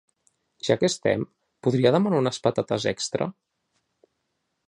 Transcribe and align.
Ja 0.67 0.77
que 0.83 0.87
estem, 0.91 1.25
podria 1.67 1.91
demanar 1.97 2.21
unes 2.23 2.41
patates 2.47 2.87
extra? 2.95 3.31